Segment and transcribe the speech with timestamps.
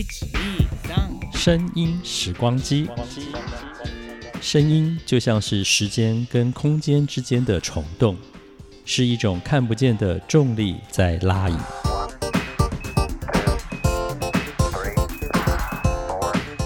[0.00, 2.88] 一二三，声音时光机，
[4.40, 8.16] 声音就像是时间跟空间之间的虫洞，
[8.86, 11.58] 是一种看不见的重力在拉引。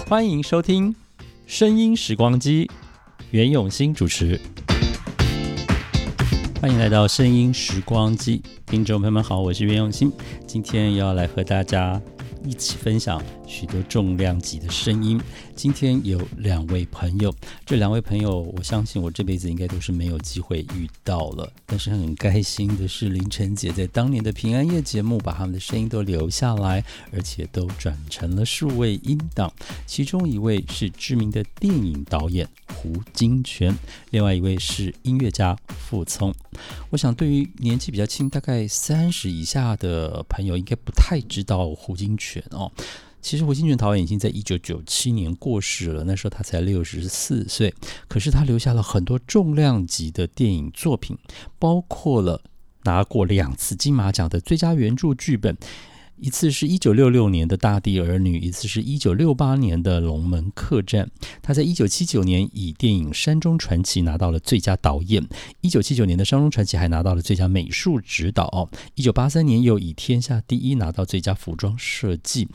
[0.07, 0.93] 欢迎收听
[1.45, 2.65] 《声音时光机》，
[3.31, 4.39] 袁永新主持。
[6.61, 10.09] 欢迎来到《声音时光机》，听众朋友们好，我是袁永新，
[10.47, 12.01] 今天要来和大家
[12.45, 13.21] 一起分享。
[13.47, 15.19] 许多重量级的声音。
[15.55, 17.33] 今天有两位朋友，
[17.65, 21.51] 这两位朋友，我相信我这辈子应该都是没有机会遇到了。
[21.65, 29.51] 但是很开心的是，凌晨姐在当年的平安夜节目把他们的声音都留下来，而且都转成了数位音档。
[29.85, 33.73] 其中一位是知名的电影导演胡金铨，
[34.11, 36.33] 另外一位是音乐家傅聪。
[36.89, 42.71] 我想，对于年纪比较轻，大概三十以下的朋友，应该不太知道胡金铨哦。
[43.25, 47.73] 其实胡金铨导演已经在一九九七年过世了，那时候他才六十四岁。
[48.07, 51.17] 可是他留下了很多重量级的电影作品，
[51.57, 52.39] 包括了
[52.83, 55.57] 拿过两次金马奖的最佳原著剧本，
[56.17, 61.07] 一次是一九六六年的《大地儿女》，一次是一九六八年的《龙门客栈》。
[61.41, 65.27] 他在一九七九年以电影《山中传奇》拿到了最佳导演，
[65.61, 68.69] 一九七九年的《山中传奇》还拿到了最佳美术指导。
[68.93, 72.47] 一九八三年又以《天下第一》拿到最佳服装设计。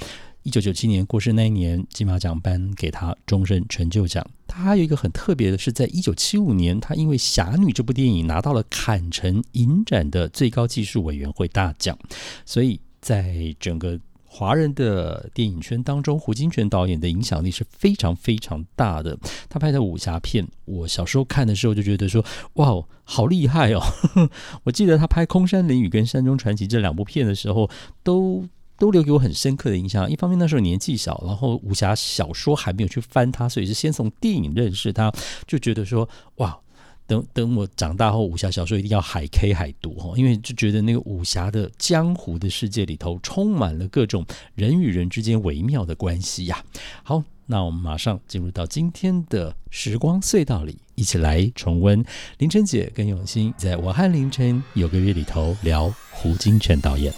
[0.43, 4.27] 一九九七年过世那一年，金马奖颁给他终身成就奖。
[4.47, 11.99] 他还有一个很特别的是，在一九七五年，他因为《侠女》这部电影拿到了坎城影展的最高技术委员会大奖。
[12.47, 19.19] 所以在整个华人的电影圈当中，胡金铨导演的影响力是非常非常大的。
[19.49, 23.83] 他拍的武侠片，我小时候看的时候就觉得说，哇，好厉害哦！
[24.65, 27.69] 我记得他拍《空山灵雨》跟《山中传奇》这两部片的时候，
[28.03, 28.49] 都。
[28.81, 30.11] 都留给我很深刻的印象。
[30.11, 35.13] 一方面那时候年纪小，然后武侠小说还没有去翻它，所以是先从电影认识它，
[35.47, 36.59] 就觉得说哇，
[37.07, 46.65] 等等我长大后武侠小说一定要海 K 海读哈，因为就觉得那个武侠的江湖的世界里头充满了各种人与人之间微妙的关系呀。
[47.03, 52.03] 好，那我们马上进入到今天的时光隧道里，一起来重温
[52.39, 57.13] 林晨姐跟永新在我和凌晨有个月里头聊胡金铨导演。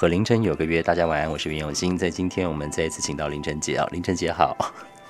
[0.00, 1.94] 和凌晨有个约，大家晚安，我是袁永新。
[1.94, 4.56] 在今天，我们再一次请到凌晨姐啊，凌晨姐好，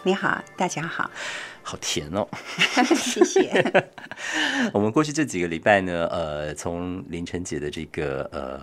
[0.03, 1.09] 你好，大家好，
[1.63, 2.27] 好甜哦，
[2.99, 3.85] 谢谢。
[4.75, 8.61] 我们过去这几个礼拜呢，呃，从凌晨姐的这个呃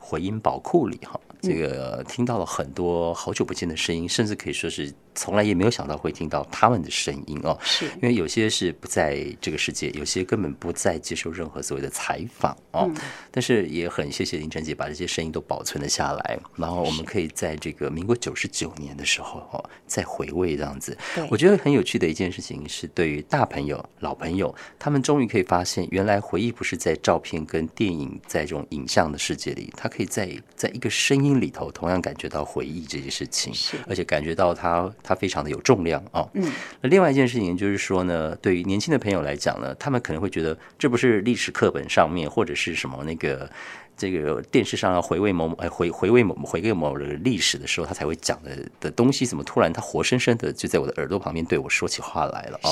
[0.00, 4.90] 回音宝库里哈，这个听到了很多好久不见的声音，甚至可以说是。
[5.16, 12.88] 从来也没有想到会听到他们的声音哦，是因为有些是不在这个世界，有些根本不再接受任何所谓的采访哦。
[13.30, 20.96] 但是也很谢谢林晨姐把这些声音都保存了下来，然后我们可以在这个民国九十九年的时候哦再回味这样子。
[21.30, 33.52] 我觉得很有趣的一件事情是，对于大朋友、老朋友，他们终于可以发现，原来回忆不是在照片跟电影在这种影像的世界里，他可以在在一个声音里头同样感觉到回忆这件事情，
[33.88, 34.92] 而且感觉到他。
[35.06, 36.28] 它非常的有重量啊。
[36.34, 36.52] 嗯，
[36.82, 43.48] 那另外一件事情就是说呢，对于年轻的朋友来讲呢，他们可能会觉得这不是历史课本上面或者是什么那个
[43.96, 48.50] 这个电视上要回味某哎回回味某回味某人历史的时候，他才会讲的
[48.80, 52.68] 的东西，怎么突然他活生生的就在我的耳朵旁边对我说起话来了啊？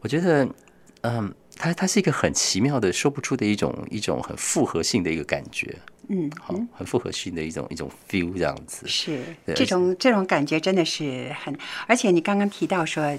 [0.00, 0.46] 我觉得
[1.00, 5.72] 嗯，它它是一个很奇妙的说不出的一种一种很复合性的一个感觉。
[6.08, 9.20] 嗯，好，很复合性的一种一种 feel 这样子，是
[9.54, 11.56] 这种这种感觉真的是很，
[11.86, 13.16] 而且你刚刚提到说，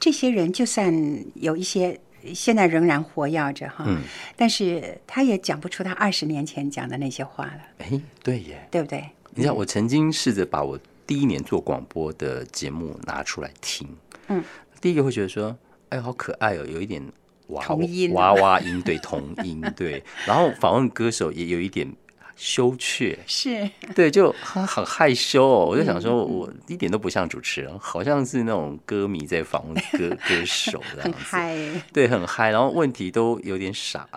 [0.00, 0.92] 这些人就算
[1.34, 1.98] 有一些
[2.34, 4.02] 现在仍然活跃着哈，嗯，
[4.36, 7.60] 但是他也讲不出他二十年前讲的那些话了。
[7.78, 9.08] 哎，对耶，对不对？
[9.30, 13.88] 你知道，我曾经试着把我第一年做广播的节目拿出来听，
[14.26, 14.42] 嗯，
[14.80, 15.56] 第一个会觉得说，
[15.90, 17.00] 哎，好可爱哦，有一点
[17.48, 17.66] 娃
[18.12, 21.90] 娃娃音，对，童音，对， 然后访问歌手也有一点。
[22.36, 23.16] 羞怯。
[23.28, 23.70] 是。
[23.94, 25.66] 对，就他很害羞哦。
[25.66, 31.56] 我就想说，我一点都不像主持人，好像是那种歌迷在访问歌 歌手这样子，嗨，
[31.92, 34.08] 对，很嗨，然后问题都有点傻，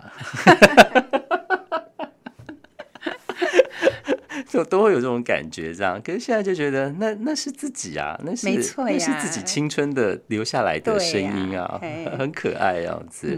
[4.49, 5.73] 就都会有这种感觉。
[5.73, 11.79] 这样，可是现在就觉得，那那是自己啊，那是那是自己青春的留下来的声音啊，
[12.17, 13.37] 很可爱样子。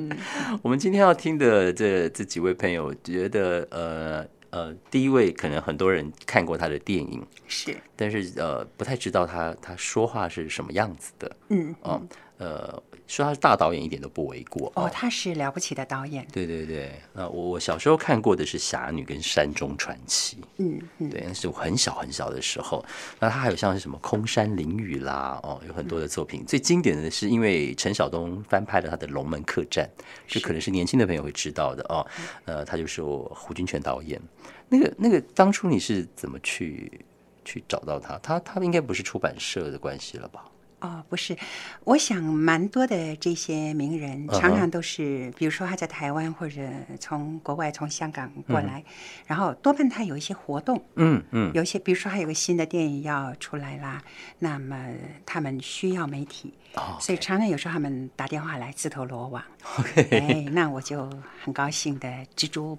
[0.62, 4.26] 我们今天要听的这这几位朋友，觉得呃。
[4.52, 12.02] 呃，第一位可能很多人看过他的电影，是，但是呃，不太知道他他说话是什么样子的，嗯，哦，
[12.40, 16.26] 呃，说他是大导演一点都不为过哦，他是了不起的导演。
[16.32, 22.86] 对对对，那我我小时候看过的是《侠女》跟《山中传奇》，嗯嗯，对，那是我很小很小的时候。
[23.20, 26.46] 那他还有像是什么《空山灵雨》啦，哦，有很多的作品。
[26.46, 29.90] 最经典的是因为陈晓东翻拍了他的《龙门客栈》，
[30.28, 32.06] 这可能是年轻的朋友会知道的哦。
[32.46, 34.22] 呃，他就是胡军全导演。
[34.70, 37.02] 那个那个，当初你是怎么去
[37.44, 38.20] 去找到他？
[38.20, 40.46] 他他应该不是出版社的关系了吧？
[40.82, 41.36] 哦，不是，
[41.84, 46.62] 我想蛮多的这些名人常常都是，比如说他在台湾或者
[47.00, 48.84] 从国外从香港过来，
[49.28, 54.02] 然后多半他有一些活动，嗯嗯，有一些比如说还有个新的电影要出来啦，
[54.40, 54.94] 那么
[55.26, 56.54] 他们需要媒体，
[57.00, 59.44] 所以常常有时候他们打电话来自投罗网
[60.12, 61.10] 哎，那我就
[61.44, 62.78] 很高兴的蜘蛛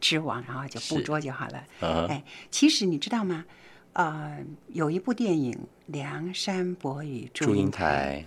[0.00, 1.64] 织网，然后就捕捉就好了，
[2.08, 3.44] 哎，其实你知道吗？
[3.94, 4.38] 呃，
[4.68, 5.52] 有一部电影
[5.86, 8.24] 《梁山伯与祝英台》，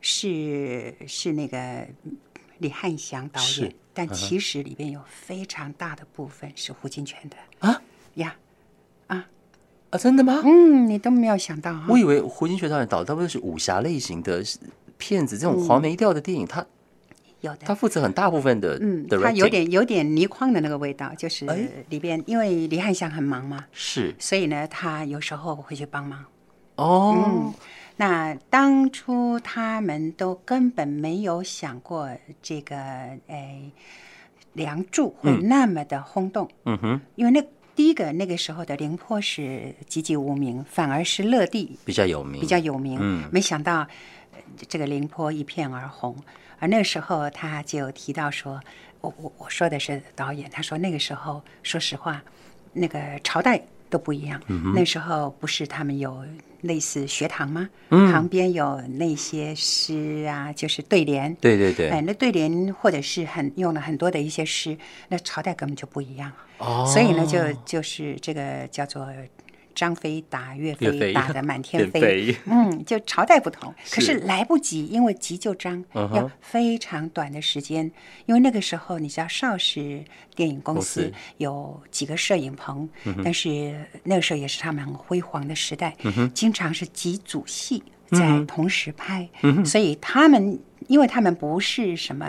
[0.00, 1.86] 是是那个
[2.58, 7.82] 李汉祥导演，但其实里边有非常大的部分是胡金铨的啊
[8.14, 8.34] 呀
[9.08, 9.28] 啊
[9.90, 9.98] 啊！
[9.98, 10.40] 真的吗？
[10.44, 14.42] 嗯，你都没有想到，我以为胡金铨导演导大部分是武侠类型的
[14.96, 16.66] 片子，这种黄梅调的电影，他。
[17.42, 21.44] 有的，他负责很大部分的，嗯，他有点有点泥筐的那个味道，就是
[21.90, 26.24] 里边，因为李汉祥很忙嘛，是，所以呢，他有时候会去帮忙。
[26.76, 27.54] 哦，嗯，
[27.96, 32.08] 那当初他们都根本没有想过
[32.40, 32.76] 这个，
[33.26, 33.60] 哎，
[34.54, 36.48] 梁祝会那么的轰动。
[36.64, 37.44] 嗯哼，因为那
[37.74, 42.98] 第一个那个时候的凌波是籍籍无名，反而是乐地比较有名，比较有名。
[43.00, 43.86] 嗯，没想到
[44.68, 46.16] 这个凌波一片而红。
[46.62, 48.60] 而那个时候，他就提到说
[49.02, 50.48] ：“我我我说的是导演。
[50.48, 52.22] 他说那个时候，说实话，
[52.72, 53.60] 那个朝代
[53.90, 54.40] 都不一样。
[54.72, 56.24] 那时候不是他们有
[56.60, 57.68] 类似学堂吗？
[57.88, 61.34] 旁边有那些诗啊，就是对联。
[61.40, 61.90] 对对对。
[61.90, 64.78] 哎，那对联或者是很用了很多的一些诗，
[65.08, 66.30] 那朝代根本就不一样。
[66.58, 66.86] 哦。
[66.86, 69.08] 所以呢，就就是这个叫做。”
[69.74, 72.36] 张飞打岳飞，打得 满天飞。
[72.46, 77.90] 嗯，就朝代不同，可是来不及，因为急就章，要非常短的时间。
[78.26, 80.04] 因为那个时候，你知道邵氏
[80.34, 82.88] 电影公司有几个摄影棚，
[83.24, 83.74] 但是
[84.04, 85.96] 那个时候也是他们很辉煌的时代，
[86.34, 89.28] 经常是几组戏在同时拍，
[89.64, 90.58] 所以他们，
[90.88, 92.26] 因为他们不是什么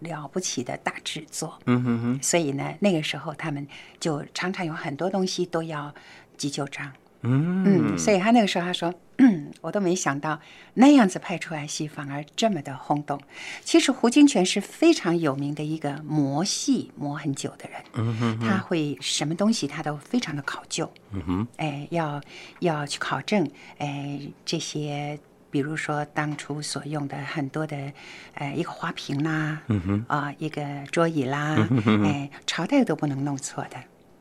[0.00, 3.66] 了不起的大制作，嗯哼哼，所以呢，那个时候他们
[3.98, 5.94] 就常常有很多东西都要。
[6.38, 6.92] 急救章，
[7.22, 10.40] 嗯，所以他那个时候他说，嗯， 我都没想到
[10.74, 13.20] 那样子拍出来戏反而这么的轰动。
[13.64, 22.22] 其实胡金铨是非常有名的一个磨戏磨很久的人，嗯哼，他会什么东西他都非常的考究，嗯哼，哎，要
[22.60, 25.18] 要去考证，哎，这些
[25.50, 27.92] 比如说当初所用的很多的，
[28.34, 30.62] 呃，一个花瓶啦，嗯哼，啊，一个
[30.92, 32.04] 桌椅啦，嗯哼。
[32.04, 33.76] 哎，朝代都不能弄错的。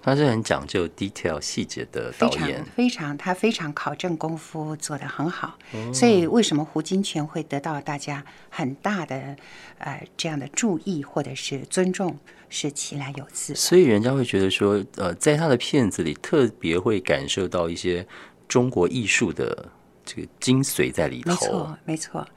[0.08, 5.60] 他是很讲究 detail 细节的导演，非常他非常考证功夫做得很好，
[5.94, 9.36] 所以为什么胡金铨会得到大家很大的
[9.80, 12.18] 呃这样的注意或者是尊重，
[12.48, 13.54] 是其来有自。
[13.54, 18.08] 所以人家会觉得说，呃，在他的片子里特别会感受到一些
[18.48, 19.70] 中国艺术的
[20.06, 21.32] 这个精髓在里头。
[21.32, 22.28] 没错，没错。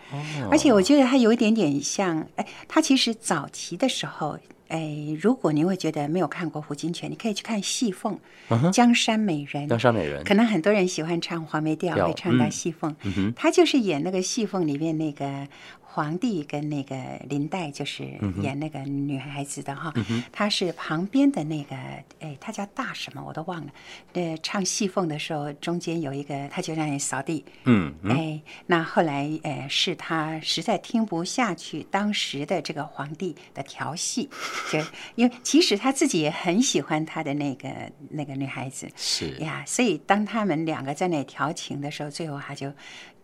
[0.50, 4.36] 而且我觉得他有一点点像，哎，他其实早期的时候。
[4.70, 8.18] 哎，如果你会觉得没有看过胡金铨，你可以去看《戏凤》
[8.70, 9.64] 《江山美人》。
[9.68, 12.94] 江山美人，可能很多人喜欢唱黄梅调，会唱到《戏凤》。
[13.34, 15.46] 他就是演那个《戏凤》里面那个。
[15.92, 16.94] 皇帝跟那个
[17.28, 18.04] 林黛就是
[18.40, 19.92] 演那个女孩子的哈，
[20.30, 21.74] 她是旁边的那个，
[22.20, 23.72] 哎，她叫大什么我都忘了。
[24.12, 27.44] 呃，唱戏凤的时候，中间有一个，她就让人扫地。
[27.64, 34.30] 嗯，哎，那后来，呃，是他实在听不下去当时的这个皇帝的调戏，
[34.70, 34.78] 就
[35.16, 37.68] 因为其实他自己也很喜欢他的那个
[38.10, 38.88] 那个女孩子。
[38.94, 42.72] 是呀，所以当他们两个在那调情的时候，最后他就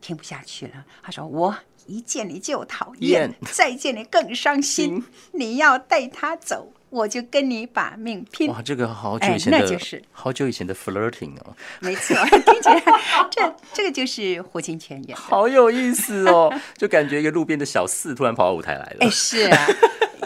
[0.00, 0.84] 听不下去了。
[1.00, 1.56] 他说我。
[1.88, 5.04] 一见你就讨厌， 再见你更伤心。
[5.32, 8.50] 你要带他走，我就跟你把命拼。
[8.50, 11.54] 哇，这个好久以前的，那就是好久以前的 flirting 哦。
[11.80, 12.82] 没错，听起来
[13.30, 18.96] 这 这个就是胡金铨演的，好有意思哦，就感觉一个路边的小四突然跑到舞台来了。
[19.00, 19.66] 哎，是啊。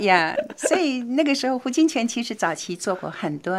[0.01, 3.55] 呀，所以那个时候胡金铨其实早期做过很多，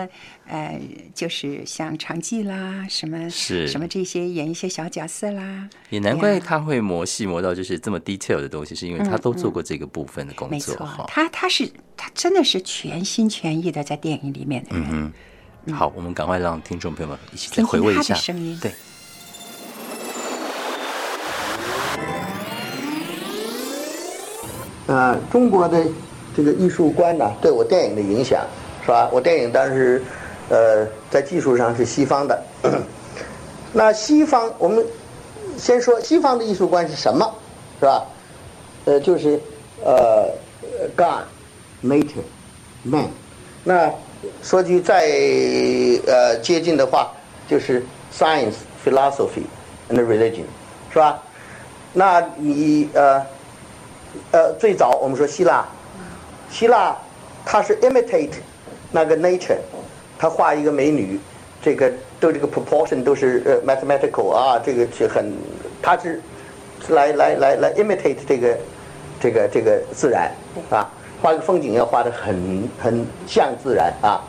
[0.48, 0.80] 呃，
[1.14, 10.52] 就是像长记啦，什么是什么这些演一些小角色啦，也难怪他会磨戏磨到就是这么 detail 的东西，是因为他都做过这个部分的工作。
[10.52, 15.14] 没错，他他是他真的是全心全意的在电影里面的人。
[15.74, 18.58] 好，我们赶快让听众朋友们一起再回味一下声音。
[18.60, 18.72] 对。
[24.88, 25.88] 呃，中国的
[26.36, 28.46] 这个艺术观呢，对我电影的影响
[28.84, 29.10] 是吧？
[29.12, 30.02] 我电影当时
[30.50, 32.44] 呃在技术上是西方的。
[33.74, 34.86] 那西方，我们
[35.58, 37.34] 先说西方的艺术观是什么，
[37.80, 38.06] 是吧？
[38.86, 39.40] 呃，就是
[39.84, 40.30] 呃
[40.96, 41.24] ，God、
[41.84, 42.24] Nature、
[42.84, 43.08] Man。
[43.64, 43.92] 那
[44.42, 45.06] 说句再
[46.08, 47.12] 呃接近的话，
[47.48, 49.46] 就是 Science、Philosophy
[49.90, 50.46] and Religion，
[50.92, 51.22] 是吧？
[51.94, 53.22] 那你呃
[54.32, 55.66] 呃最早我们说希腊，
[56.52, 56.96] 希腊
[57.44, 58.34] 它是 imitate
[58.92, 59.58] 那个 Nature，
[60.20, 61.20] 他画一个美女，
[61.64, 61.92] 这个。
[62.22, 65.36] 都这个 proportion 都是呃 mathematical 啊，这个是很，
[65.82, 66.22] 它是
[66.90, 68.56] 来来来来 imitate 这个
[69.20, 70.32] 这个这个自然
[70.70, 70.88] 啊，
[71.20, 74.22] 画个风景要画的很很像自然啊。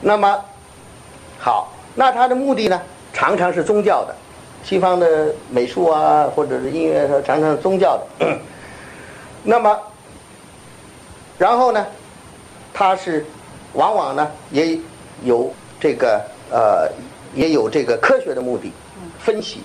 [0.00, 0.42] 那么
[1.38, 2.80] 好，那它的目的呢，
[3.12, 4.16] 常常是宗教的，
[4.64, 8.38] 西方的美术啊或者是音乐常常是宗教的。
[9.44, 9.78] 那么
[11.40, 11.84] 然后呢，
[12.72, 13.24] 它是
[13.72, 14.78] 往往呢也
[15.24, 16.88] 有这个呃。
[17.32, 18.72] 也有这个科学的目的，
[19.20, 19.60] 分析、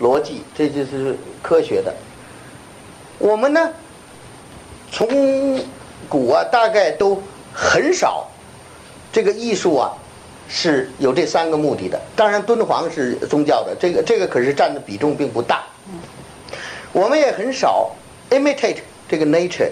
[0.00, 1.94] 逻辑，这就是科学的。
[3.16, 3.70] 我们呢，
[4.90, 5.06] 从
[6.08, 7.22] 古啊，大概都
[7.54, 8.26] 很少
[9.12, 9.92] 这个艺术啊
[10.48, 11.96] 是有这三个目的的。
[12.16, 15.62] 当然，敦煌是宗教的，这个这个可是占的比重并不大。
[16.92, 17.88] 我们也很少
[18.30, 19.70] imitate 这个 nature，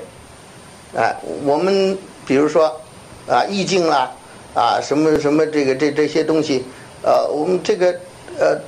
[0.97, 1.97] 啊，我们
[2.27, 2.81] 比如说
[3.29, 4.11] 啊，意境啦，
[4.55, 6.65] 啊，什么什么这个这这些东西。
[7.03, 7.95] 呃，我们这个
[8.39, 8.59] 呃，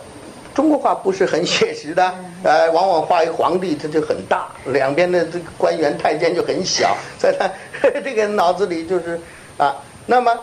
[0.55, 2.15] 中国画不是很写实的，
[2.45, 7.49] 呃，往往画一皇帝，他就很大，两边的这个官员太监就很小，在他
[8.05, 9.19] 这个脑子里就是
[9.57, 9.77] 啊。
[10.05, 10.39] 那么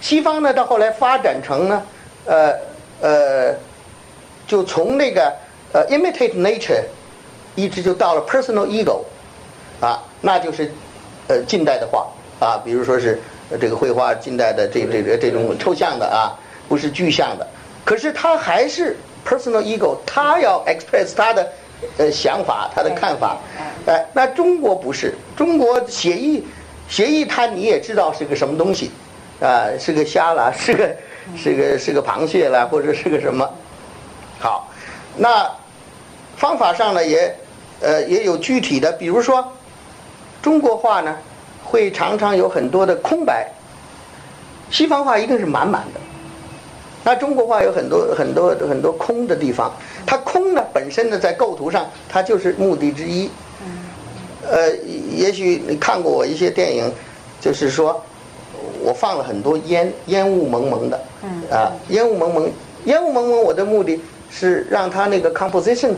[0.00, 1.82] 西方呢，到后来发展成呢，
[2.26, 2.54] 呃
[3.00, 3.54] 呃，
[4.46, 5.32] 就从那个
[5.72, 6.82] 呃 imitate nature，
[7.54, 9.00] 一直就到了 personal ego，
[9.82, 10.72] 啊，那就是
[11.28, 12.06] 呃近代的画
[12.40, 13.20] 啊，比如说是
[13.60, 16.32] 这个绘画近代的这这个这种抽象的啊。
[16.68, 17.46] 不是具象的，
[17.84, 18.96] 可是他还是
[19.26, 21.46] personal ego，他要 express 他的
[21.98, 23.36] 呃想法，他的看法。
[23.84, 26.42] 哎，那中国不是，中国写意，
[26.88, 28.90] 写意它你也知道是个什么东西，
[29.38, 30.96] 啊，是个虾啦，是个
[31.36, 33.46] 是个是个螃蟹啦，或者是个什么。
[34.38, 34.70] 好，
[35.16, 35.50] 那
[36.36, 37.36] 方法上呢也
[37.80, 39.52] 呃也有具体的，比如说
[40.42, 41.16] 中国画呢
[41.64, 43.48] 会常常有很多的空白，
[44.70, 46.00] 西方画一定是满满的。
[47.04, 49.72] 那中国画有很多很多很多空的地方，
[50.04, 53.30] 它空呢本身呢在构图上它就是目的之一。
[54.44, 54.70] 呃，
[55.16, 56.92] 也许你看过我一些电影，
[57.40, 58.02] 就是说
[58.82, 61.00] 我放了很多烟烟雾蒙蒙的。
[61.50, 62.50] 啊，烟雾蒙蒙，
[62.84, 64.00] 烟雾蒙蒙，我的目的
[64.32, 65.92] 是让它那个 composition，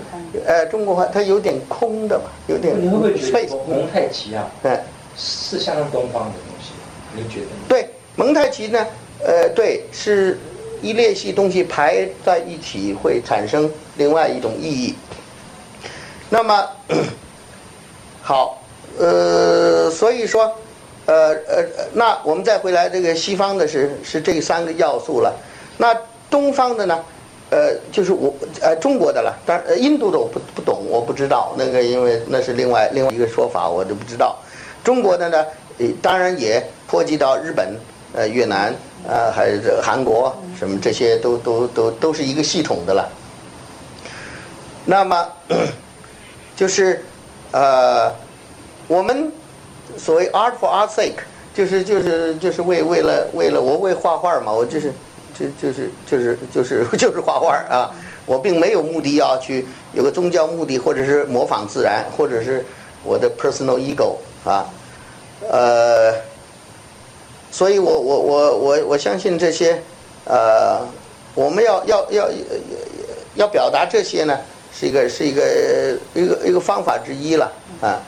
[0.44, 2.74] 呃，中国话它有点空的嘛，有点。
[2.78, 4.50] 你会不会觉得蒙太奇啊？
[4.64, 4.78] 嗯，
[5.16, 6.72] 是相当东方的东西，
[7.14, 7.46] 你觉得？
[7.68, 8.86] 对，蒙太奇呢，
[9.24, 10.38] 呃，对是。
[10.82, 14.94] 一列系东西排在一起会产生另外一种意义。
[16.28, 16.68] 那么，
[18.20, 18.62] 好，
[18.98, 20.54] 呃，所以说，
[21.06, 21.64] 呃呃，
[21.94, 25.34] 那我们再回来，这个西方的是是这三个要素了。
[25.78, 25.96] 那
[26.28, 27.02] 东方的呢？
[27.54, 29.32] 呃，就是我呃中国的了。
[29.46, 34.36] 当然，印度的我不不懂，我不知道那个，因为那是另外另外一个说法，我就不知道。
[34.82, 35.46] 中国的呢，
[36.02, 37.78] 当然也波及到日本、
[38.12, 38.74] 呃越南。
[39.06, 43.06] 啊，还有这韩国什么这些都都都都是一个系统的了。
[44.86, 45.28] 那么
[46.56, 47.04] 就是
[47.52, 48.10] 呃，
[48.88, 49.30] 我们
[49.98, 51.20] 所谓 art for art's sake，
[51.52, 54.90] 就是就是就是为为了为了我为画画嘛，我就是
[55.38, 57.90] 就就是就是就是 就是画画啊，
[58.26, 62.64] 我并没有目的要去有个宗教目的，或者是模仿自然，或者是
[63.02, 64.66] 我的 personal ego 啊，
[65.50, 66.14] 呃。
[67.50, 69.80] 所以，我我我我我相信这些，
[70.24, 70.80] 呃，
[71.36, 72.28] 我们要要要
[73.36, 74.36] 要表达这些呢，
[74.72, 78.02] 是一个是一个一个一个方法之一了啊。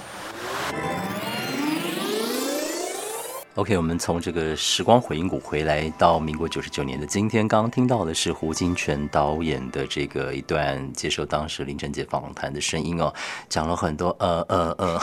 [3.56, 13.10] OK，我们从这个时光回音谷回来到民国九十九年的今天，刚刚听到的是胡金铨导演的这个一段接受当时林晨杰访谈的声音哦，
[13.48, 15.00] 讲了很多呃呃呃。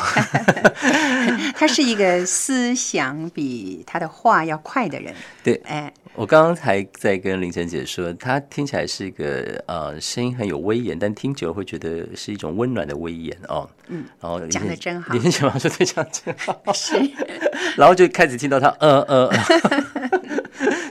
[1.58, 5.12] 他是一个思想比他的话要快的人。
[5.44, 13.68] 对，哎，我刚刚才在跟林晨姐说，他听起来是一个呃声音很有威严，但听久了会觉得是一种温暖的威严哦。
[13.88, 15.14] 嗯，然后讲的真好。
[15.14, 16.62] 林倩姐说对，讲真好。
[16.74, 16.94] 是，
[17.78, 19.30] 然后就开始听到他呃呃。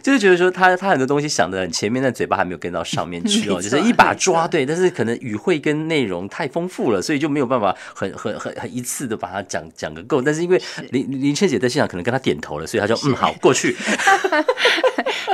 [0.03, 10.21] 就是觉得说他他很多东西想的很前面，但嘴巴还没有跟到上面去哦，就是一把抓对，但是可能语汇跟内容太丰富了，所以就没有办法很很很很一次的把它讲讲个够。
[10.21, 13.77] 但是因为林林倩姐在现场可能跟他点头了，所以他就嗯好过去。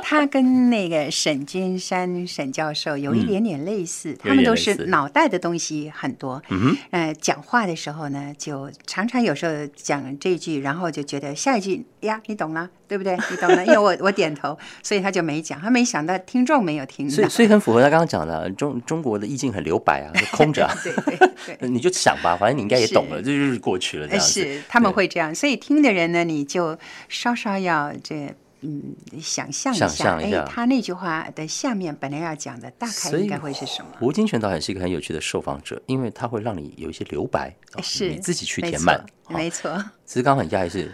[0.03, 6.43] 他跟那个沈金山沈教授有一点点类似，他们都是脑袋的东西很多。
[6.51, 13.17] 嗯呃，讲话的时候呢，就常常有时候讲这句，然后就觉得下一句呀，你懂了，对不对？
[13.31, 15.59] 你懂了，因为我我点头，所以他就没讲。
[15.59, 20.69] 他没想到听众没有听，所以所以很符合他刚刚讲的中中国的意境很留白啊， 空着。
[20.85, 24.43] 对对 对，你就想吧，反正你应该也懂了，这就是过去了这样子。
[24.43, 26.79] 是他们会这样，所以听的人呢，你就
[27.09, 28.35] 稍稍要这。
[28.61, 33.91] 嗯，想象一下，哎，他那句话的下面本来要讲的大概应该会是什么？
[34.01, 39.05] 吴金泉导演是一个很有趣的受访者，因为他会让你有一些留白，是你自己去填满。
[39.29, 39.71] 没错，
[40.05, 40.87] 其实刚刚很讶异是，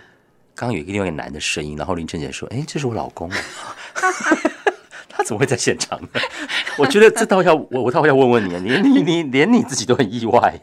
[0.54, 3.30] 刚刚有一个另外一个男的声音，然后林晨姐说：“哎，这是我老公。
[5.09, 6.09] ”他怎么会在现场呢？
[6.76, 10.61] 我觉得这倒要我，我倒要问问你，连你你连你自己都很意外。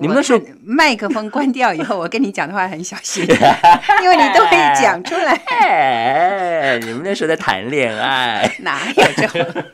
[0.00, 3.24] 你们那时候麦克风关掉以后，我跟你讲的话很小心，
[4.02, 6.78] 因为你都会讲出来。
[6.80, 9.64] 你们那时候在谈恋爱， 哪有这？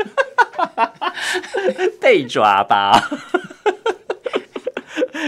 [2.00, 3.02] 被抓吧。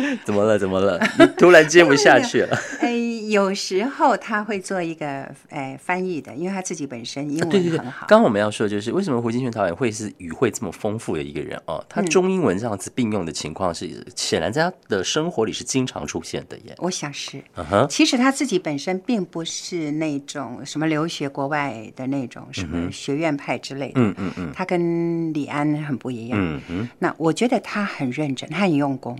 [0.24, 0.58] 怎么了？
[0.58, 0.98] 怎么了？
[1.38, 2.58] 突然接不下去了。
[2.80, 2.92] 哎，
[3.28, 8.06] 有时候他会做一个哎翻译的，因为他自己本身英文很好。
[8.08, 11.84] 刚刚我们要说的就是，为什么胡金铨导演会是语汇这么丰富的一个人哦？
[11.88, 16.74] 他中英文这样子并用的情况是显然在他的生活里是经常出现的耶。
[16.78, 17.42] 我想是。
[17.56, 17.86] 嗯哼。
[17.88, 23.94] 其实他自己本身并不是那种什么留学国外的那种什么学院派之类的。
[23.96, 24.52] 嗯嗯嗯。
[24.54, 26.38] 他跟李安很不一样。
[26.40, 26.88] 嗯嗯。
[26.98, 29.18] 那我觉得他很认真，他很用功。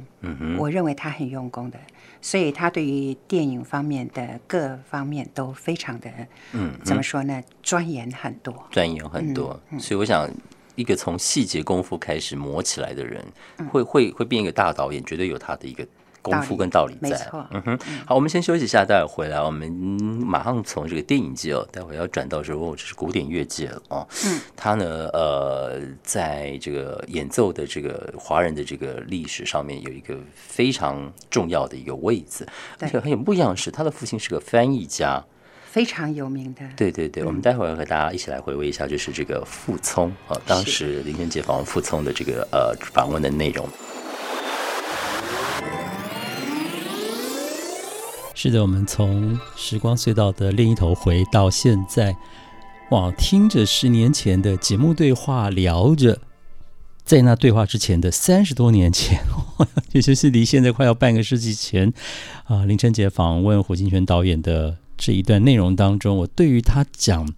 [0.59, 1.79] 我认为他很用功的，
[2.21, 6.11] 所以他对于电影方面的各方面都非常的，
[6.53, 7.43] 嗯，怎么说呢？
[7.63, 9.61] 钻研很多，钻研很多。
[9.79, 10.29] 所以我想，
[10.75, 13.25] 一个从细节功夫开始磨起来的人，
[13.71, 15.87] 会会会变一个大导演，绝对有他的一个。
[16.27, 32.45] 功夫跟道理在，嗯哼，好，我们先休息一下，待会回来，我们马上从这个电影界哦，待会要转到说哦，这是古典乐界了哦，嗯，他呢，呃，在这个演奏的这个华人的这个历史上面有一个非常重要的一个位置，
[32.81, 35.23] 而且很有不一样的是，他的父亲是个翻译家，
[35.65, 43.69] 非常有名的，对对对，我们待会儿和大家一起来回味一下，就是这个傅聪啊，当时林俊杰访问傅聪的这个呃访问的内容。
[48.47, 52.17] 是的，我们从时光隧道的另一头回到现在，
[52.93, 56.17] 哇，听着十年前的节目对话，聊着
[57.03, 59.19] 在那对话之前的三十多年前，
[59.91, 61.93] 也就是离现在快要半个世纪前
[62.45, 67.29] 啊，林晨杰访问胡金铨导演的这一段内容当中，我对于他讲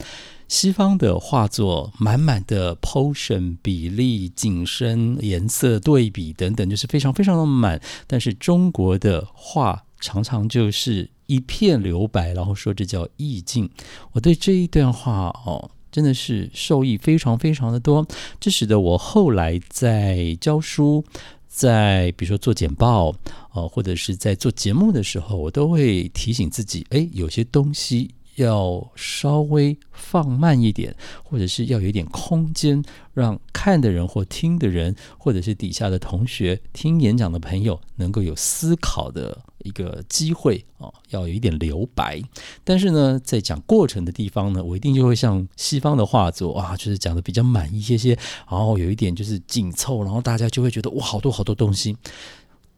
[0.46, 9.84] 西方的画作满满的 potion 比例、景深、颜色对比等等，就是非常非常的满，但是中国的画。
[10.00, 13.68] 常常就是一片留白，然后说这叫意境。
[14.12, 18.06] 我对这一段话哦，真的是受益非常非常的多。
[18.38, 21.04] 这使得我后来在教书，
[21.46, 23.14] 在比如说做简报，
[23.52, 28.10] 呃，或者是在做节目的时候，我都会提醒自己：哎，有些东西。
[28.38, 42.22] 要稍微放慢一点，或者是要有一点空间，让看的人或听的人，或者是底下的同学听演讲的朋友，能够有思考的一个机会啊，要有一点留白。
[42.64, 48.16] 但是呢，在讲过程的地方呢，我一定就会像西方的画作啊，就是讲的比较满一些些，
[48.48, 51.96] 然后有一点就是紧凑，然后大家就会觉得哇，好多好多东西。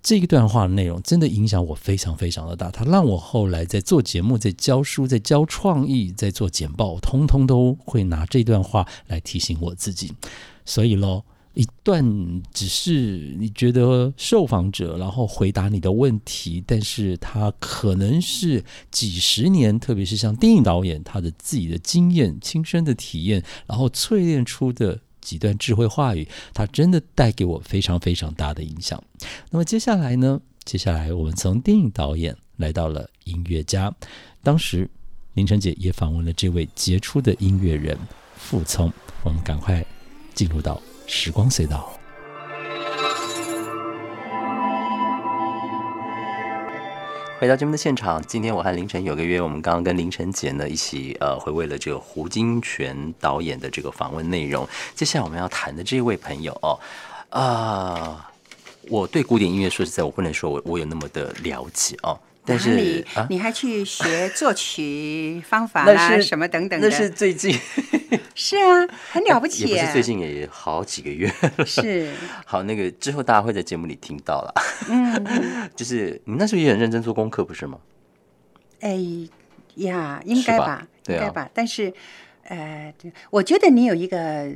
[0.03, 10.13] 这一段话的内容真的影响我非常非常的大，它让我后来在做节目、在教书、在教创意、在做简报，通通都会拿这段话来提醒我自己。
[10.65, 25.01] 所以咯，一段只是你觉得受访者然后回答你的问题，但是他可能是几十年，特别是像电影导演，他的自己的经验、亲身的体验，然后淬炼出的。
[25.21, 29.03] 几段智慧话语，它真的带给我非常非常大的影响。
[29.51, 30.41] 那么接下来呢？
[30.65, 33.93] 接下来我们从电影导演来到了音乐家。
[34.43, 34.89] 当时
[35.35, 37.99] 林晨姐也访问了这位杰出的音乐人
[38.37, 38.93] 傅聪。
[39.23, 39.85] 我们赶快
[40.35, 42.00] 进入到时光隧道。
[47.41, 54.69] 回到节目的现场，今天我和凌晨有个约，我们刚刚跟凌晨姐呢一起呃回味了这个胡金铨导演的这个访问内容。
[54.95, 56.79] 接下来我们要谈的这位朋友哦，
[57.31, 58.31] 啊，
[58.91, 62.21] 我对古典音乐说实在，我不能说我我有那么的了解哦。
[62.51, 66.89] 但是你你还去学作曲方法啦，什么等等的？
[66.89, 67.57] 那是最近。
[68.35, 69.67] 是啊，很了不起。
[69.67, 71.31] 也不是最近，也好几个月。
[71.65, 72.11] 是。
[72.45, 74.55] 好，那个之后大家会在节目里听到了。
[74.89, 75.71] 嗯。
[75.77, 77.79] 就是你那时候也很认真做功课，不是吗？
[78.81, 78.99] 哎
[79.77, 81.49] 呀，应该吧，应该吧。
[81.55, 81.93] 但是，
[82.45, 82.93] 呃，
[83.31, 84.51] 我觉得你有一个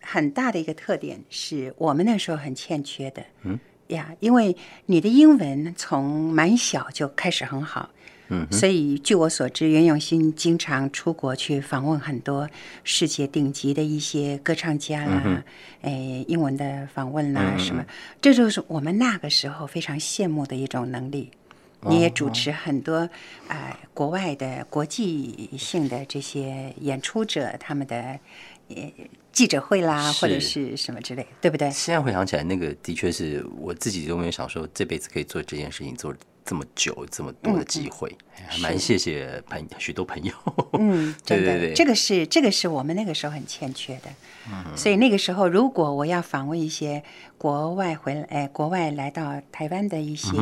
[0.00, 3.24] 很大的一个特点，是我们那时候很欠缺的。
[3.42, 3.58] 嗯。
[3.92, 4.54] 呀，因为
[4.86, 7.90] 你的英文从蛮小就开始很好，
[8.28, 12.48] 嗯，所以据我所知，袁咏欣经常出国去访问很多
[12.84, 15.44] 世界顶级的一些歌唱家啦，
[15.82, 17.84] 哎，英文的访问啦什么，
[18.20, 21.30] 这就是我们那个时候非常羡慕的一种能力。
[21.84, 23.08] 你也主持很多
[23.48, 28.18] 啊国外的国际性的这些演出者他们的
[28.68, 28.92] 呃。
[29.32, 31.70] 记者会啦，或者是什么之类，对不对？
[31.70, 36.14] 现在回想起来，那个的确是我自己都没有想说这辈子可以做这件事情，做
[36.44, 38.14] 这么久这么多的机会，
[38.46, 40.34] 还蛮谢谢朋许多朋友。
[40.72, 44.10] 嗯， 对对对，这个是这个是我们那个时候很欠缺的。
[44.50, 47.02] 嗯，所以那个时候，如果我要访问一些
[47.38, 50.36] 国外回来，哎，国外来到台湾的一些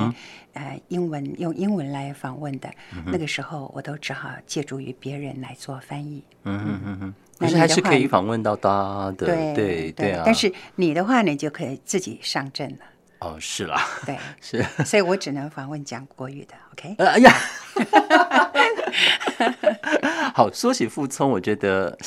[0.55, 2.71] 呃英文用英文来访问的，
[3.07, 6.23] 那个时候我都只好借助于别人来做翻译。
[6.45, 7.15] 嗯嗯嗯嗯。
[7.41, 10.23] 可是还是可以访问到他的，对对啊。
[10.25, 12.79] 但是你的话，你就可以自己上阵了。
[13.21, 14.63] 哦，是啦，对， 是。
[14.85, 16.95] 所以我只能访问讲国语的，OK？
[16.99, 17.35] 哎呀，
[20.35, 21.99] 好，说起傅聪，我觉得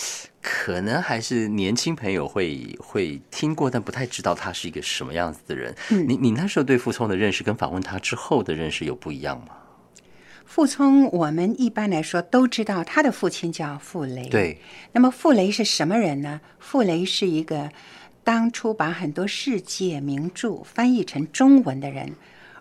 [0.42, 5.76] 可能还是年轻朋友会会听过，但不太知道他是一个什么样子的人。
[5.90, 9.48] 你你那时候对傅聪的认识，跟访问他之后的认识有不一样吗？
[10.46, 14.28] 傅聪，我们一般来说都知道，他的父亲叫傅雷。
[14.30, 14.60] 对。
[14.92, 16.42] 那么傅雷是什么人呢？
[16.60, 17.72] 傅雷是一个
[18.24, 22.14] 当初把很多世界名著翻译成中文的人，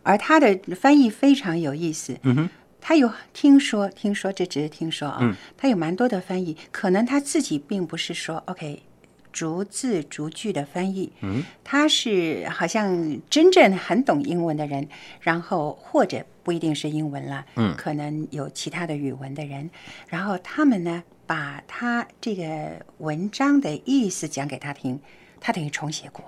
[0.02, 2.16] 而他的翻译非常有意思。
[2.22, 2.50] 嗯哼。
[2.80, 5.18] 他有听说，听说这只是听说啊。
[5.20, 5.34] 嗯。
[5.56, 8.82] 他有蛮多的翻译，可能他自己并不是说 OK。
[9.32, 14.86] 逐字逐句的翻译，嗯，他是好像真正很懂英文的人，
[15.22, 19.70] 然后或者不一定是英文了，嗯，可能有其他的语文的人，
[20.08, 25.00] 然后他们呢，把他这个文章的意思讲给他听，
[25.40, 26.24] 他等于重写过。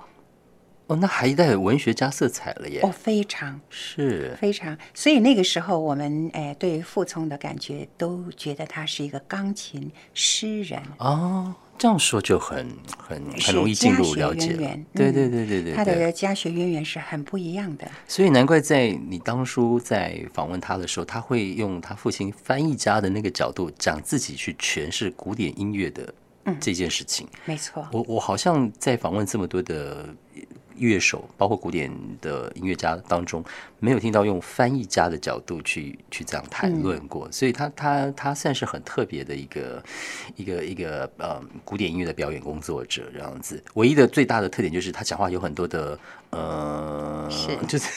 [0.86, 2.80] 哦，那还带文学家色彩了耶！
[2.82, 4.76] 哦，非常是，非常。
[4.92, 11.54] 所以那个时候，我们哎，对傅聪的感觉都觉得他是一个钢琴诗人哦。
[11.76, 14.48] 这样说就很很很容易进入了解，
[14.94, 26.14] 对对对对对，他的家学渊源是很不一样的，所以难怪在你当初在访问他的时候，他会用他父亲翻译家的那个角度讲自己去诠释古典音乐的
[26.60, 27.28] 这件事情。
[27.44, 30.06] 没错，我我好像在访问这么多的。
[30.76, 33.44] 乐手，包括古典的音乐家当中，
[33.78, 39.82] 没有听到用翻译家的角度去去这样谈论过，所以他他他算是很特别的一个
[40.36, 43.62] 一个一个呃古典音乐的表演工作者这样子。
[43.74, 45.98] 唯一的最大的特点就是他讲话有很多的
[46.30, 47.30] 呃，
[47.68, 47.88] 就是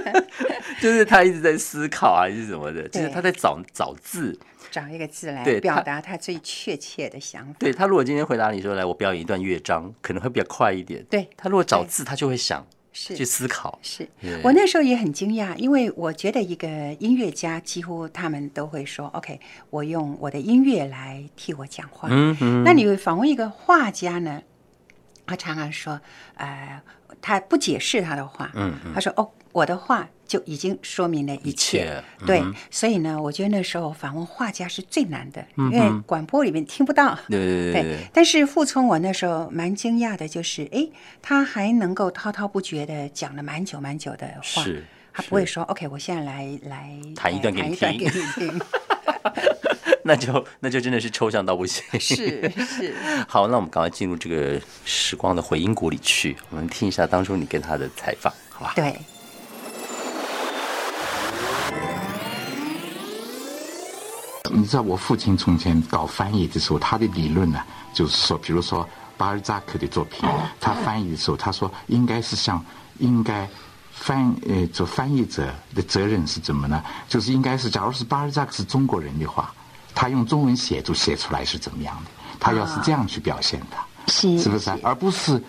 [0.80, 4.38] 就是他一直在思考还是什么的，就是他在找找字。
[4.70, 7.56] 找一个字来表达他最确切的想法。
[7.58, 13.78] 对他，如果今天回答你说：“来，我表演一段乐章，可能会比较快一点。”对他，如果找字，他就会想，是去思考。
[13.82, 14.08] 是
[14.44, 16.68] 我那时候也很惊讶，因为我觉得一个
[17.00, 22.62] 音乐家几乎他们都会说：“OK，我用我的音乐来替我讲话。”嗯嗯。
[22.64, 24.42] 那你访问一个画家呢？
[25.26, 26.00] 他常常说
[26.36, 26.82] ：“呃，
[27.20, 28.92] 他不解释他的话。”嗯嗯。
[28.94, 37.18] 他说：“哦。”我的话就已经说明了一切，对，所以呢，我觉得那时候访问画家是最难的，因为广播里面听不到。
[37.28, 37.98] 对对 对。
[38.12, 40.88] 但是傅聪，我那时候蛮惊讶的，就是哎，
[41.20, 44.64] 他还能够滔滔不绝的讲了蛮久蛮久的话，
[45.12, 48.60] 他不会说 OK，我现在来来弹一段给你听。
[50.02, 51.84] 那就那就真的是抽象到不行。
[52.00, 52.94] 是是。
[53.28, 58.72] 好，那我们赶快进入这个时光的回音谷里去，我们听一下当初你跟他的采访，好吧？
[58.76, 58.94] 对。
[64.52, 67.62] 你知道我父亲从前搞翻译的时候，他的理论呢，
[67.94, 70.28] 就是说，比如说巴尔扎克的作品，
[70.60, 72.64] 他翻译的时候，他说应该是像
[72.98, 73.48] 应该
[73.92, 76.82] 翻呃做翻译者的责任是怎么呢？
[77.08, 79.52] 就是应该是，假如是巴尔扎克是中国人的话，
[79.94, 82.10] 他用中文写就写出来是怎么样的？
[82.38, 84.70] 他要是这样去表现的，是是不是？
[84.82, 85.42] 而不是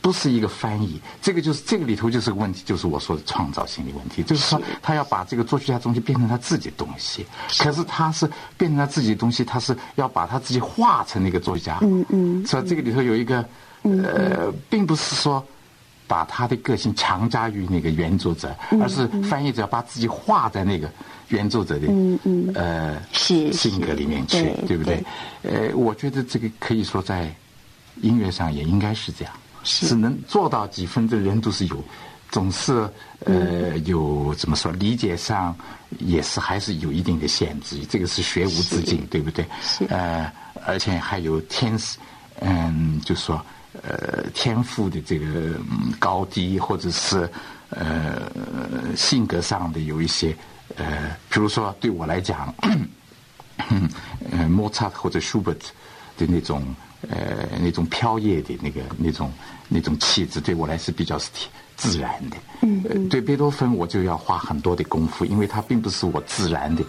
[0.00, 7.26] 不是一个翻译，这个就是这个里头就是个问题，就是我说的创造性的问题，就是说他要把这个作曲家东西变成他自己的东西，
[7.58, 13.44] 可是他是变成他自己的东西，他是要把他自己化成那个作曲家，嗯嗯，所以这个里头有一个，
[13.82, 15.44] 呃，并不是说
[16.06, 20.90] 把他的个性强加于那个原作者，而是翻译者要把自己化在那个
[21.28, 25.04] 原作者的，嗯嗯，呃，性格里面去，对不对？
[25.42, 27.34] 呃，我觉得这个可以说在
[28.00, 29.34] 音乐上也应该是这样。
[29.64, 31.84] 只能做到几分的人都是有，
[32.30, 32.88] 总是
[33.24, 35.56] 呃有怎么说理解上
[35.98, 39.46] 也是还是有一定的限制，这个是学无止境，对不对？
[39.88, 40.30] 呃，
[40.66, 41.98] 而且还有天使，
[42.40, 43.44] 嗯，就说
[43.82, 45.26] 呃天赋的这个
[45.98, 47.28] 高低，或者是
[47.70, 48.22] 呃
[48.96, 50.36] 性格上的有一些
[50.76, 52.54] 呃，比如说对我来讲，
[54.30, 55.70] 呃莫扎特或者舒伯特
[56.16, 56.62] 的那种。
[57.08, 59.32] 呃，那种飘逸的那个、那种、
[59.68, 61.30] 那种气质，对我来说比较是
[61.76, 62.36] 自然的。
[62.62, 66.82] 嗯，对贝多芬，我就要花很多的功夫，因为他并不是我自然的。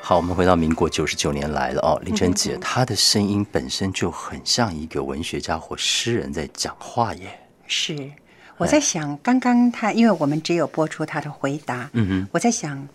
[0.00, 7.38] 好，我们回到民国九十九年来了哦，林晨姐，她的声音本身就很像一个文学家或诗人在讲话耶。
[7.66, 8.10] 是，
[8.56, 12.88] 我在想，刚刚他，因为我们只有播出他的回答，嗯哼，我在想。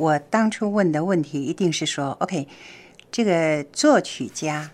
[0.00, 2.48] 我当初问的问题一定是说，OK，
[3.12, 4.70] 这个作曲家，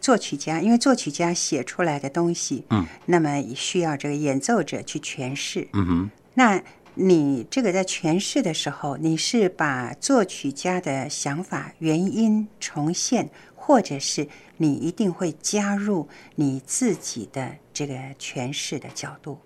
[0.00, 6.10] 作曲家，因为作曲家写出来的东西，嗯，那么需要这个演奏者去诠释，嗯哼。
[6.34, 6.60] 那
[6.94, 14.26] 你这个在诠释的时候，你是把作曲家的想法原因重现，或者是
[14.56, 19.38] 你一定会加入你自己的这个诠释的角度？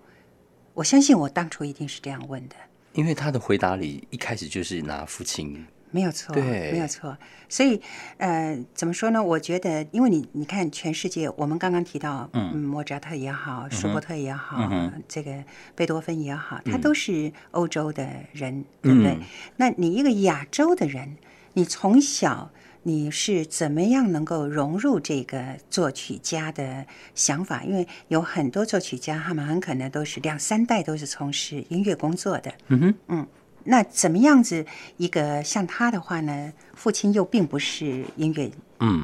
[0.73, 2.55] 我相信我当初一定是这样问的。
[2.93, 7.17] 因为他的回答里一开始就是拿父亲，没有错，对，没有错。
[7.49, 7.81] 所以，
[8.17, 9.21] 呃，怎么说呢？
[9.23, 14.69] 我觉得，因为你，你看，全世界，我们刚刚提到，嗯，莫扎特也好，舒伯特也好，
[15.07, 15.43] 这个
[15.75, 19.17] 贝多芬也好，他都是欧洲的人，对不对？
[19.57, 21.17] 那你一个亚洲的人，
[21.53, 22.51] 你从小。
[22.83, 27.63] 你是怎么样能够融入这个作曲家的想法？
[27.63, 32.51] 因为有很多作曲家，他们很可能都是两三代都是从事音乐工作的。
[32.69, 33.27] 嗯哼，嗯，
[33.65, 34.65] 那怎么样子
[34.97, 36.51] 一个像他的话呢？
[36.73, 38.51] 父亲又并不是音乐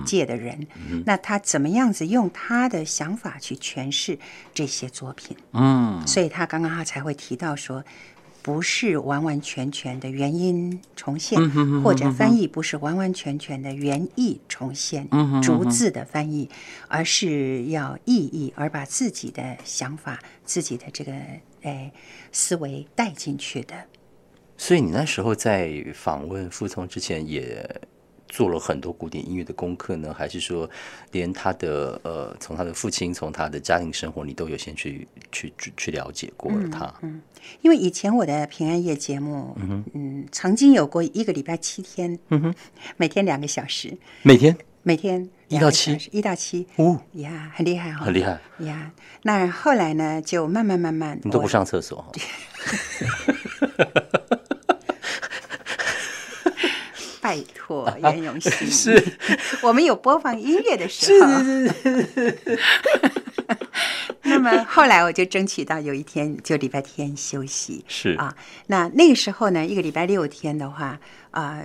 [0.04, 0.66] 界的人，
[1.06, 4.18] 那他怎么样子用他的想法去诠释
[4.56, 5.38] 这些作品？
[5.54, 7.84] 嗯，所以他刚刚他才会提到说。
[8.47, 11.38] 不是完完全全的原因重现，
[11.83, 15.05] 或者翻译不是完完全全的原意重现，
[15.43, 16.49] 逐字的翻译，
[16.88, 21.12] 而是要意译，而把自己的想法、自己的这个
[21.63, 21.91] 诶
[22.31, 23.75] 思维带进去的。
[24.55, 27.69] 所以你那时候在访问傅聪之前也。
[28.28, 30.70] 做了很多古典音乐的功课呢，还是说
[31.12, 36.94] 连他的呃，从他的父亲，从他的家庭生活，你都有先去去去了解过了他？
[37.02, 37.22] 嗯，
[37.62, 42.54] 因为以前我的平安夜节目，嗯嗯，曾经有过一个礼拜七天，嗯哼，
[42.98, 44.56] 每天两个小时，每天？
[44.84, 47.02] 每天一到七，一到七，哦。
[47.13, 48.40] 呀，很厉害哈，很厉害。
[48.60, 48.92] 呀。
[49.24, 52.12] 那后来呢，就慢慢慢慢，你都不上厕所哈。
[57.28, 59.04] 拜托，袁咏熙， 是
[59.62, 61.44] 我们有播放音乐的时候。
[61.44, 62.60] 是是是。
[64.24, 67.84] 那么后来我就争取到有一天就礼拜天休息。
[67.86, 68.34] 是啊，
[68.68, 70.98] 那那个时候呢，一个礼拜六天的话
[71.32, 71.62] 啊。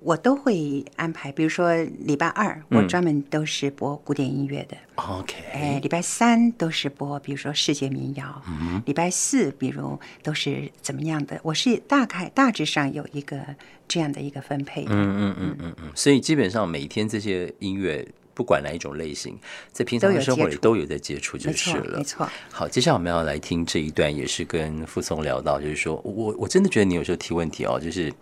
[0.00, 4.76] 我都会安排，比如说礼拜二，我专门都是播古典音乐的。
[4.94, 8.42] OK，哎，礼拜三都是播，比如说世界民谣。
[8.46, 11.40] 嗯，礼拜四，比如都是怎么样的？
[11.42, 13.40] 我是大概大致上有一个
[13.88, 14.84] 这样的一个分配。
[14.84, 15.92] 嗯嗯嗯嗯嗯。
[15.96, 19.36] 所以基本上每天这些音乐，不管哪一种类型，
[19.72, 21.98] 在平常的生活里都有在接触，就是了。
[21.98, 22.28] 没错。
[22.52, 28.12] 好，接下来我们要来听这一段，也是跟傅聪聊到，就是说我我真的觉得你有时候提问题哦，就是。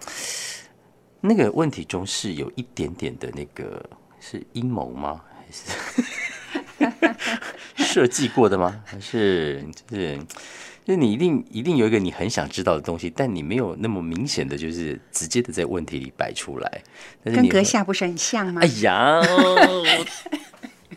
[1.26, 3.84] 那个问题中是有一点点的那个
[4.20, 5.20] 是阴谋吗？
[6.78, 7.06] 还
[7.76, 8.82] 是设计过的吗？
[8.84, 10.18] 还是就是
[10.84, 16.82] 就是你一定一定有一个你很想知道的东西，但你没有那么明显的就是直接的在问题里摆出来。
[17.24, 18.60] 跟阁下不是很像吗？
[18.62, 19.20] 哎呀，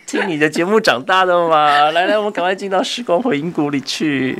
[0.05, 1.91] 听你的节目长大的嘛！
[1.91, 4.37] 来来，我们赶快进到时光回音谷里去。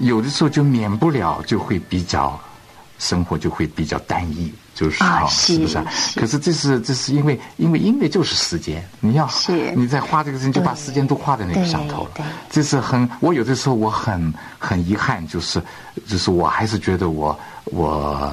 [0.00, 2.38] 有的时候就免不了就会比较，
[2.98, 5.78] 生活就会比较单一，就是啊，是不是？
[6.16, 9.28] 可是这是这是因为因为音乐就是时间，你要
[9.76, 12.24] 你在花这个时间就把时间都花在那个上头了。
[12.50, 15.62] 这是很我有的时候我很很遗憾，就是
[16.06, 18.32] 就是我还是觉得我我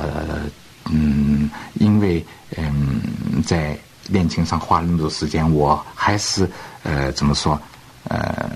[0.90, 2.26] 嗯，因为
[2.58, 3.02] 嗯，
[3.46, 6.50] 在恋情上花了那么多时间，我还是
[6.84, 7.60] 呃，怎么说？
[8.08, 8.50] 呃，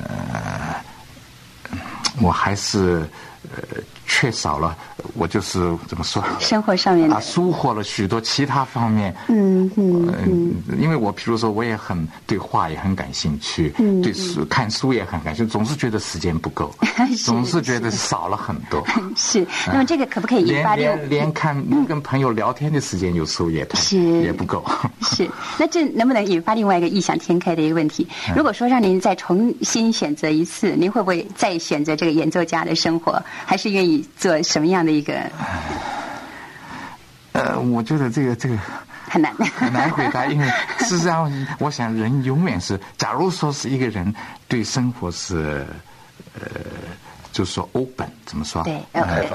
[2.22, 3.08] 我还是
[3.56, 3.82] 呃。
[4.10, 4.76] 缺少了，
[5.16, 6.24] 我就是怎么说？
[6.40, 9.14] 生活上面啊，收获了许多其他方面。
[9.28, 10.54] 嗯嗯嗯。
[10.80, 16.74] 因为我比如说，我也很对画也很感兴趣，对书看书也很感兴趣，总是觉得时间不够，
[17.26, 18.84] 总是觉得少了很多。
[19.16, 19.46] 是。
[19.68, 24.64] 那么这个可不可以引发连连看跟朋友聊天的时间有时候也是也不够。
[25.02, 25.30] 是。
[25.58, 28.08] 那这能不能引发另外一个异想天开的一个问题？
[28.36, 33.22] 如果说让您再重新选择一次，您会不会再选择这个演奏家的生活？
[33.46, 34.00] 还是愿意？
[34.18, 35.14] 做什么样的一个？
[37.34, 38.58] 呃，我觉得这个这个
[39.08, 40.48] 很难很难回答，因为
[40.80, 44.14] 事实上，我想人永远是，假如说是一个人
[44.48, 45.66] 对生活是
[46.34, 46.42] 呃，
[47.32, 48.64] 就是说 open 怎么说？
[48.64, 48.84] 对，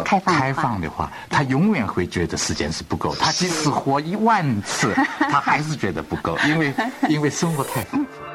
[0.05, 3.15] 开放开放的话，他永远会觉得时间是不够。
[3.15, 4.93] 他即使活一万次，
[5.31, 6.75] 他还是觉得不够，因为
[7.09, 8.34] 因为生活太丰富。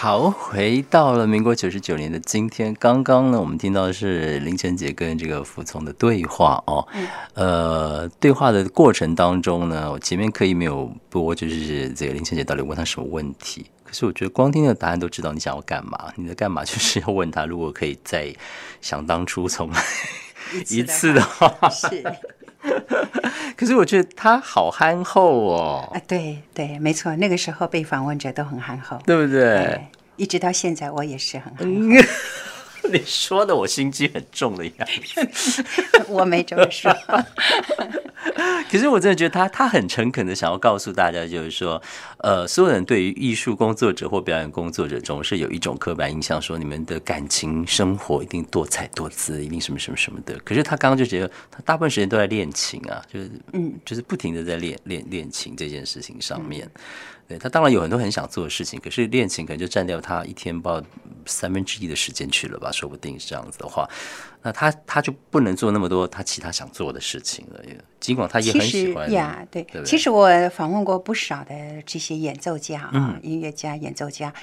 [0.00, 2.74] 好，回到了民国九十九年的今天。
[2.80, 6.88] 刚刚呢，我们听到的是林晨杰跟这个服从的对话哦。
[7.34, 13.66] 呃，对话的过程当中呢，我前面刻意没有播，就是这个林晨杰到底问他什么问题。
[13.84, 16.10] 可是我觉得光听的答案都知道你想要干嘛。
[16.16, 18.34] 你的干嘛就是要问他，如果可以再
[18.80, 19.84] 想当初重来
[20.70, 21.68] 一次的话。
[21.68, 22.02] 是。
[23.56, 25.88] 可是我觉得他好憨厚哦。
[25.92, 29.86] 啊，对对，没错，那个时候被访问者都很憨厚，对不对？
[30.16, 32.08] 一直到现在，我也是很憨厚。
[32.92, 34.88] 你说的我心机很重的样
[35.32, 35.64] 子，
[36.08, 36.94] 我没这么说。
[38.70, 41.80] 可是我真的觉得他他很诚恳的想要告诉大家，就是说，
[42.18, 50.38] 呃，所有人对于艺术工作者或表演工作者总是有一种刻板印象，说你们的感情生活一定多彩多姿，一定什么什么什么的。
[50.44, 56.70] 可是他刚刚就觉得，他大部分时间都在练琴啊，就是嗯，就是不停的在练练练琴这件事情上面。
[57.30, 60.82] 对他当然有很多很想做的事情，可是练琴可能就占掉他一天不
[61.26, 63.88] 三分之一的时间去了吧，说不定是这样子的话，
[64.42, 67.60] 那他他就不能做那么多他其他想做的事情了。
[68.00, 71.54] 尽管他也很喜欢呀，对，其实我访问过不少的
[71.86, 74.34] 这些演奏家啊，音乐家、演奏家。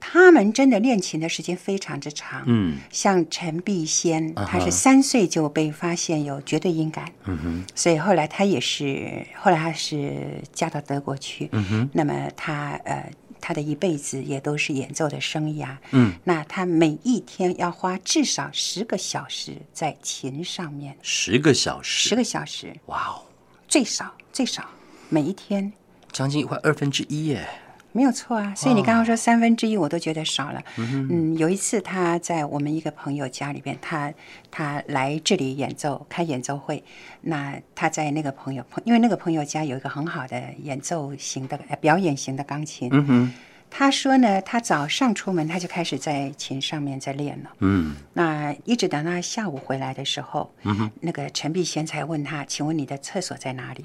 [0.00, 23.22] 他们真的练琴的时间非常之长，嗯，像陈碧仙，她是三岁就被发现有绝对音感，嗯哼，所以后来她也是，后来他是嫁到德国去，嗯哼，那么她呃，他的一辈子也都是演奏的生涯，嗯，那她每一天要花至少十个小时在琴上面，十个小时，十个小时，哇哦，
[23.68, 24.64] 最少最少
[25.08, 25.72] 每一天，
[26.12, 27.48] 将近快二分之一耶。
[27.92, 30.62] 没有错啊，所以你刚刚说三分之一，我都觉得少了。
[30.76, 34.12] 嗯，有一次他在我们一个朋友家里边，他
[34.50, 36.84] 他来这里演奏开演奏会，
[37.22, 42.88] 那他在那个朋友朋，因为那个朋友家有一个很好的演奏型的表演型的钢琴。
[42.92, 43.32] 嗯哼，
[43.70, 47.50] 他说呢，他早上出门他就开始在琴上面在练了。
[47.60, 53.84] 嗯，那一直等到下午回来的时候，嗯，那个陈碧贤才问他，请问你的厕所在哪里？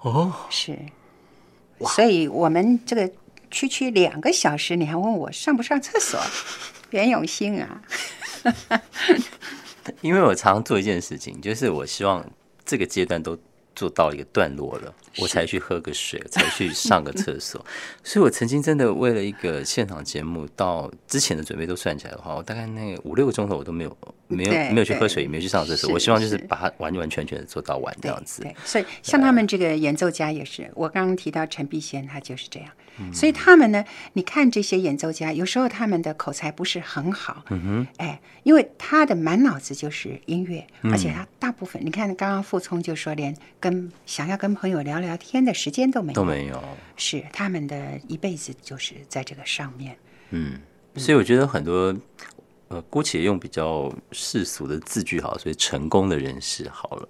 [0.00, 0.76] 哦，是。
[1.86, 3.10] 所以我们这个
[3.50, 6.20] 区区两个小时，你还问我上不上厕所？
[6.90, 7.82] 袁永新啊！
[10.00, 12.24] 因为我常做一件事情，就是我希望
[12.64, 13.38] 这个阶段都。
[13.78, 17.64] 做到一个段落了，我才去喝个水，才去上个厕所。
[18.02, 23.96] 所以我曾经真的为了一个现场节目，到之前的准备都算起来的话，我大概那五六个钟头我都没有
[24.28, 25.92] 没有没有去喝水，也没有去上厕所。
[25.92, 28.46] 我希望就是把它完完全全的做到完这样子。
[28.64, 32.68] 所以像他们这个演奏家也是，我刚刚提到陈碧贤，他就是这样。
[33.14, 46.62] 所以他们呢，你看这些演奏家，有时候他们的口才不是很好，嗯哼，哎，因为他的满脑子就是音乐，而且他大部分，你看刚刚傅聪就说连跟跟想要跟朋友聊聊天的时间都没有，都没有，
[46.96, 49.94] 是他们的一辈子就是在这个上面。
[50.30, 50.58] 嗯，
[50.96, 51.94] 所以我觉得很多，
[52.68, 57.08] 呃，姑且用比较世俗的字句好，所以成功的人士好了，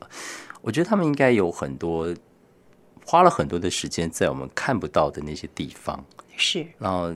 [0.61, 2.14] 我觉得他们应该有很多
[3.05, 6.05] 花了很多的时间在我们看不到的那些地方，
[6.37, 7.12] 是，然后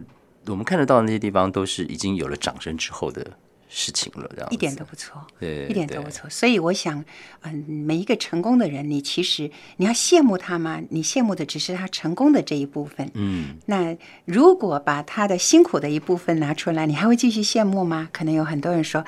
[0.46, 3.38] 我们看得到的那些地方都是已经有了掌声之后的。
[3.74, 6.28] 事情了，这样一点都不错，对，一点都不错。
[6.28, 7.02] 所以我想，
[7.40, 10.82] 嗯，每一个成功的人，你其实你要羡慕他吗？
[10.90, 13.10] 你羡慕的只是他成功的这一部分。
[13.14, 18.10] 嗯，那如果把他的辛苦的一部分拿出来，你还会继续羡慕吗？
[18.12, 19.02] 可能有很多人说，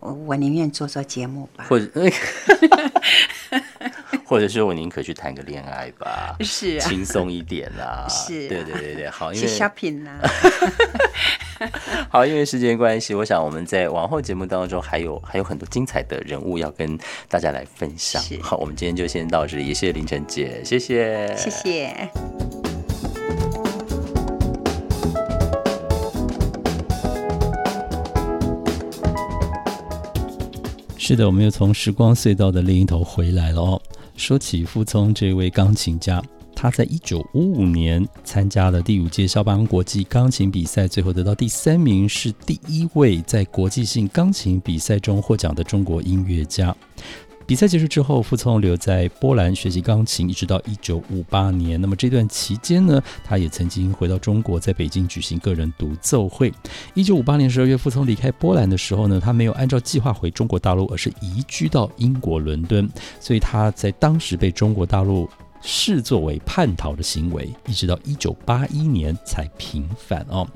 [0.00, 1.64] 我我宁愿做做节目吧。
[1.68, 1.90] 或者，
[4.24, 8.06] 或者是我宁可去谈个恋爱吧，是啊轻松一点啦。
[8.08, 10.20] 是，对对对对，好，去 shopping 啊。
[12.10, 16.96] 好，因为时间关系，我想我们在往后节目当中还有还有很多精彩的人物要跟
[17.28, 18.22] 大家来分享。
[18.40, 22.77] 好，我们今天就先到这里，谢谢凌晨姐，谢谢，谢谢。
[31.08, 33.80] 是的，我们又从时光隧道的另一头回来了哦。
[34.14, 36.22] 说起傅聪这位钢琴家。
[36.54, 46.76] 他在一九五五年参加了第五届肖邦国际钢琴比赛，最后得到第三名，是第一位在国际性钢琴比赛中获奖的中国音乐家。
[47.48, 51.80] 比赛结束之后，傅聪留在波兰学习钢琴，一直到一九五八年。
[51.80, 56.52] 那么这段期间呢，他也曾经回到中国，在北京举行个人独奏会。
[56.92, 62.86] 一九五八年十二月，傅聪离开波兰的时候呢，他没有按照计划回中国大陆，而是移居到英国伦敦，
[63.18, 65.26] 所以他在当时被中国大陆。
[65.60, 70.46] 视作为叛逃的行为，一直到一九八一年才平反哦。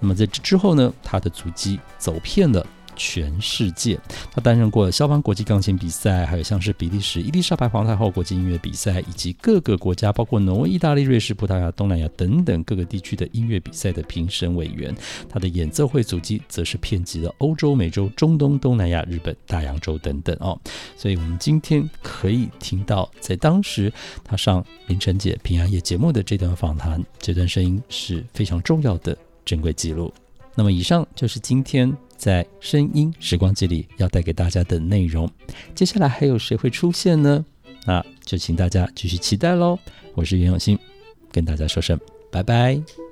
[0.00, 2.66] 那么在这之后呢，他的足迹走遍了。
[2.98, 3.98] 全世界，
[4.30, 14.94] 他担任过肖邦国际钢琴比赛，还有像是比利时伊丽莎白皇太后国际音乐比赛，以及各个国家，包括挪威、意大利、瑞士、葡萄牙、东南亚等等各个地区的音乐比赛的评审委员。
[15.28, 20.60] 他的演奏会足迹则是遍及了欧洲、美洲、中东、东南亚、日本、大洋洲等等哦。
[20.96, 23.92] 所以，我们今天可以听到，在当时
[24.24, 30.12] 他上凌晨姐平安夜节目的这段访谈，这段声音是非常重要的珍贵记录。
[30.54, 31.96] 那么，以上就是今天。
[32.18, 35.30] 在声音时光机里要带给大家的内容，
[35.74, 37.42] 接下来还有谁会出现呢？
[37.86, 39.78] 那就请大家继续期待喽！
[40.14, 40.76] 我是袁永新，
[41.30, 41.98] 跟大家说声
[42.30, 43.07] 拜拜。